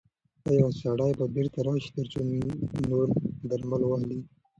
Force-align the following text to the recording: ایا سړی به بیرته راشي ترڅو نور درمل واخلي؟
ایا 0.49 0.67
سړی 0.81 1.11
به 1.17 1.25
بیرته 1.35 1.59
راشي 1.67 1.89
ترڅو 1.95 2.19
نور 2.89 3.07
درمل 3.49 3.81
واخلي؟ 3.85 4.19